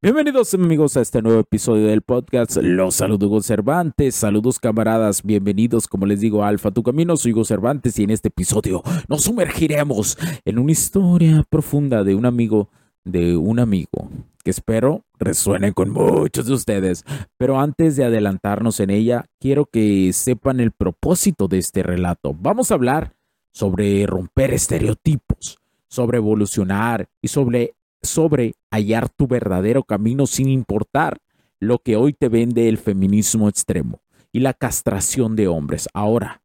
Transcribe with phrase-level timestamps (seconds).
[0.00, 2.58] Bienvenidos amigos a este nuevo episodio del podcast.
[2.58, 4.14] Los saludo Hugo Cervantes.
[4.14, 5.24] Saludos camaradas.
[5.24, 7.16] Bienvenidos, como les digo, a Alfa Tu Camino.
[7.16, 12.26] Soy Hugo Cervantes y en este episodio nos sumergiremos en una historia profunda de un
[12.26, 12.70] amigo
[13.04, 14.08] de un amigo
[14.44, 17.04] que espero resuene con muchos de ustedes.
[17.36, 22.36] Pero antes de adelantarnos en ella, quiero que sepan el propósito de este relato.
[22.38, 23.16] Vamos a hablar
[23.50, 31.18] sobre romper estereotipos, sobre evolucionar y sobre sobre hallar tu verdadero camino sin importar
[31.60, 34.00] lo que hoy te vende el feminismo extremo
[34.32, 35.88] y la castración de hombres.
[35.92, 36.42] Ahora,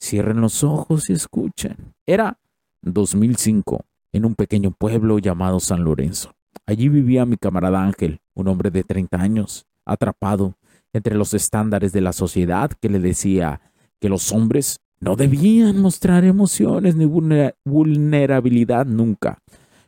[0.00, 1.94] cierren los ojos y escuchen.
[2.06, 2.38] Era
[2.82, 6.34] 2005, en un pequeño pueblo llamado San Lorenzo.
[6.66, 10.56] Allí vivía mi camarada Ángel, un hombre de 30 años, atrapado
[10.92, 13.60] entre los estándares de la sociedad que le decía
[14.00, 19.38] que los hombres no debían mostrar emociones ni vulnerabilidad nunca.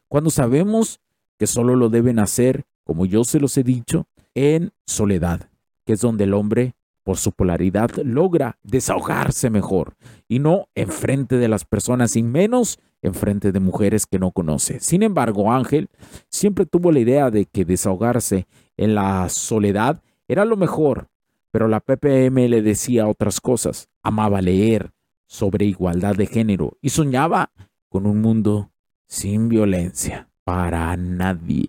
[0.09, 1.01] Cuando sabemos
[1.45, 5.51] que solo lo deben hacer, como yo se los he dicho, en soledad,
[5.85, 9.95] que es donde el hombre, por su polaridad, logra desahogarse mejor,
[10.27, 14.81] y no enfrente de las personas, y menos enfrente de mujeres que no conoce.
[14.81, 15.91] Sin embargo, Ángel
[16.31, 18.47] siempre tuvo la idea de que desahogarse
[18.79, 21.09] en la soledad era lo mejor,
[21.51, 23.91] pero la PPM le decía otras cosas.
[24.03, 24.93] Amaba leer
[25.27, 27.53] sobre igualdad de género y soñaba
[27.91, 28.71] con un mundo
[29.07, 31.69] sin violencia para nadie,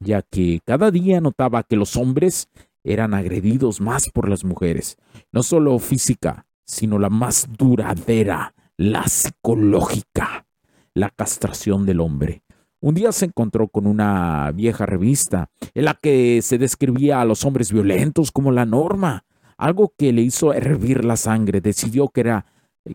[0.00, 2.48] ya que cada día notaba que los hombres
[2.84, 4.98] eran agredidos más por las mujeres,
[5.32, 10.46] no solo física, sino la más duradera, la psicológica,
[10.92, 12.42] la castración del hombre.
[12.80, 17.44] Un día se encontró con una vieja revista en la que se describía a los
[17.46, 19.24] hombres violentos como la norma,
[19.56, 21.62] algo que le hizo hervir la sangre.
[21.62, 22.46] Decidió que era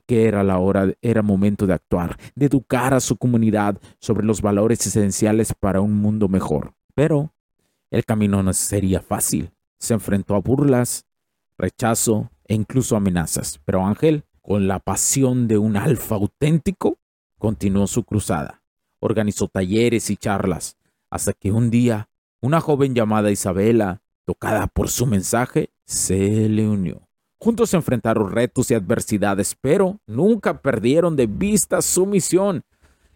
[0.05, 4.41] que era la hora, era momento de actuar, de educar a su comunidad sobre los
[4.41, 6.73] valores esenciales para un mundo mejor.
[6.93, 7.33] Pero
[7.91, 9.51] el camino no sería fácil.
[9.77, 11.05] Se enfrentó a burlas,
[11.57, 13.59] rechazo e incluso amenazas.
[13.65, 16.99] Pero Ángel, con la pasión de un alfa auténtico,
[17.37, 18.61] continuó su cruzada.
[18.99, 20.77] Organizó talleres y charlas,
[21.09, 22.09] hasta que un día
[22.41, 27.08] una joven llamada Isabela, tocada por su mensaje, se le unió.
[27.41, 32.63] Juntos enfrentaron retos y adversidades, pero nunca perdieron de vista su misión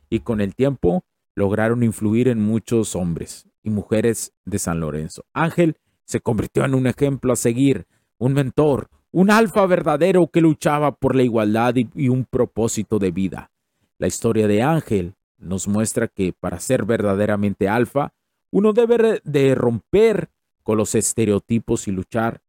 [0.09, 1.03] y con el tiempo
[1.35, 5.25] lograron influir en muchos hombres y mujeres de San Lorenzo.
[5.33, 5.75] Ángel
[6.05, 7.85] se convirtió en un ejemplo a seguir,
[8.17, 13.51] un mentor, un alfa verdadero que luchaba por la igualdad y, un propósito de vida.
[13.97, 18.13] La historia de Ángel nos muestra que para ser verdaderamente alfa,
[18.51, 20.29] uno debe de romper
[20.63, 22.42] con los estereotipos y luchar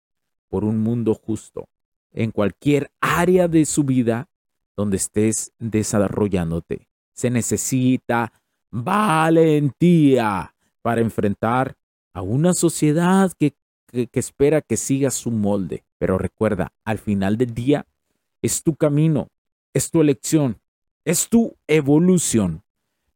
[0.55, 1.69] por un mundo justo
[2.13, 4.29] en cualquier área de su vida
[4.77, 6.87] donde estés desarrollándote.
[7.13, 8.33] Se necesita
[8.71, 11.75] valentía para enfrentar
[12.13, 13.57] a una sociedad que,
[14.13, 15.83] espera que sigas su molde.
[15.99, 17.85] Pero recuerda, al final del día
[18.41, 19.31] es tu camino,
[19.73, 20.61] es tu elección,
[21.05, 22.63] es tu evolución.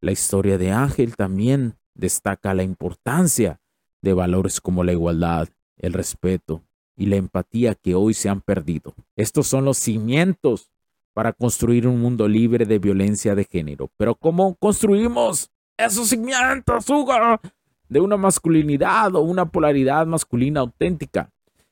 [0.01, 3.61] La historia de Ángel también destaca la importancia
[4.03, 6.65] de valores como la igualdad, el respeto,
[6.99, 8.93] y la empatía que hoy se han perdido.
[9.15, 10.69] Estos son los cimientos
[11.15, 13.89] para construir un mundo libre de violencia de género.
[13.97, 17.41] Pero ¿cómo construimos esos cimientos, Hugo?
[17.89, 21.31] De una masculinidad o una polaridad masculina auténtica.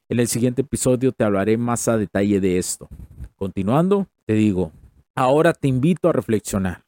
[0.09, 2.89] En el siguiente episodio te hablaré más a detalle de esto.
[3.35, 4.71] Continuando, te digo,
[5.17, 6.85] ahora te invito a reflexionar.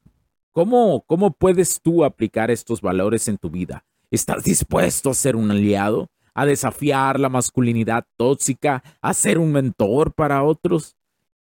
[0.52, 3.84] ¿Cómo, ¿Cómo puedes tú aplicar estos valores en tu vida?
[4.12, 6.08] ¿Estás dispuesto a ser un aliado?
[6.38, 10.94] A desafiar la masculinidad tóxica, a ser un mentor para otros.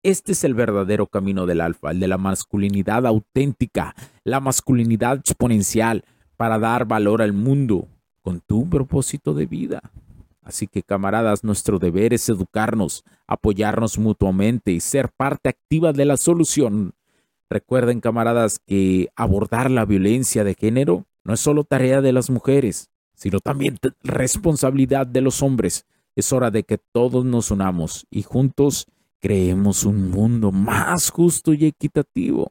[0.03, 6.05] Este es el verdadero camino del alfa, el de la masculinidad auténtica, la masculinidad exponencial
[6.37, 7.89] para dar valor al mundo
[8.21, 9.81] con tu propósito de vida.
[10.43, 16.19] Así que camaradas, nuestro deber es educarnos, apoyarnos mutuamente y ser parte activa de la
[16.19, 16.93] solución.
[17.49, 22.92] Recuerden camaradas que abordar la violencia de género no es solo tarea de las mujeres,
[23.23, 25.87] sino también responsabilidad de los hombres.
[26.17, 28.89] Es hora de que todos nos unamos y juntos
[29.21, 32.51] creemos un mundo más justo y equitativo.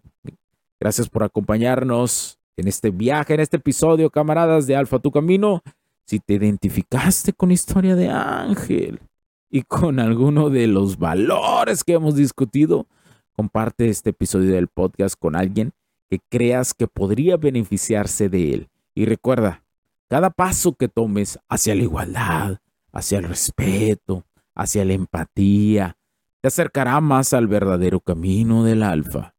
[0.80, 5.62] Gracias por acompañarnos en este viaje, en este episodio, camaradas de Alfa Tu Camino.
[6.06, 9.02] Si te identificaste con historia de Ángel
[9.50, 12.88] y con alguno de los valores que hemos discutido,
[13.34, 15.74] comparte este episodio del podcast con alguien
[16.10, 18.70] que creas que podría beneficiarse de él.
[18.96, 19.64] Y recuerda,
[20.12, 22.58] cada paso que tomes hacia la igualdad,
[22.92, 25.96] hacia el respeto, hacia la empatía,
[26.42, 29.36] te acercará más al verdadero camino del alfa.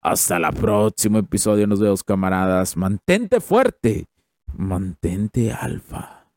[0.00, 2.76] Hasta el próximo episodio, nos vemos camaradas.
[2.76, 4.06] Mantente fuerte,
[4.54, 6.28] mantente alfa.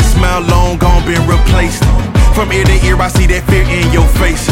[0.00, 1.84] Smile long been replaced.
[2.34, 4.46] From ear to ear, I see that fear in your face.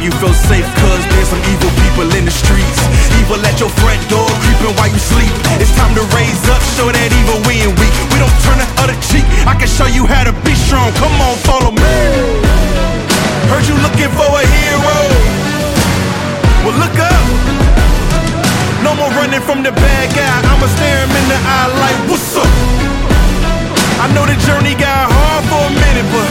[0.00, 2.80] Time you feel safe, cause there's some evil people in the streets.
[3.20, 5.28] Evil at your front door, creeping while you sleep.
[5.60, 7.92] It's time to raise up, show that evil we ain't weak.
[8.12, 9.24] We don't turn the other cheek.
[9.44, 10.88] I can show you how to be strong.
[10.96, 11.96] Come on, follow me.
[13.52, 14.96] Heard you looking for a hero.
[16.64, 17.24] Well, look up.
[18.80, 20.36] No more running from the bad guy.
[20.48, 22.48] I'ma stare him in the eye like, what's up?
[24.00, 26.30] I know the journey got hard for a minute, but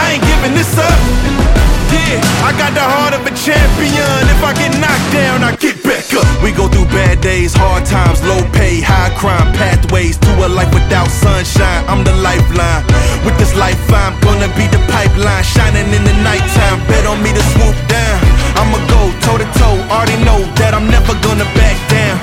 [0.00, 1.71] I ain't giving this up.
[1.92, 4.20] Yeah, I got the heart of a champion.
[4.32, 6.26] If I get knocked down, I get back up.
[6.42, 10.72] We go through bad days, hard times, low pay, high crime, pathways to a life
[10.72, 11.84] without sunshine.
[11.88, 12.84] I'm the lifeline.
[13.24, 16.80] With this life, I'm gonna be the pipeline, shining in the nighttime.
[16.88, 18.18] Bet on me to swoop down.
[18.58, 19.78] I'ma go toe to toe.
[19.92, 22.18] Already know that I'm never gonna back down.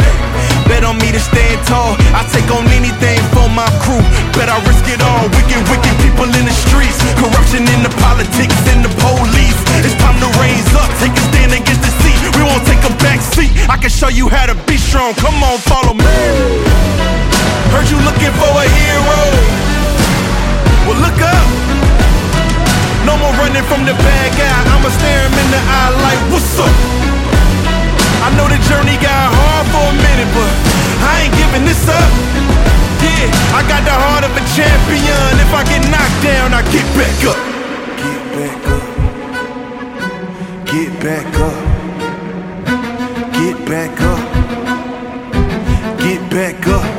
[0.70, 1.98] Bet on me to stand tall.
[2.14, 2.39] I take
[23.70, 24.60] from the bad guy.
[24.74, 26.74] I'ma stare him in the eye like, what's up?
[28.26, 30.52] I know the journey got hard for a minute, but
[31.06, 32.10] I ain't giving this up.
[33.06, 35.32] Yeah, I got the heart of a champion.
[35.46, 37.40] If I get knocked down, I get back up.
[38.02, 38.86] Get back up.
[40.66, 41.58] Get back up.
[43.38, 44.24] Get back up.
[46.02, 46.99] Get back up.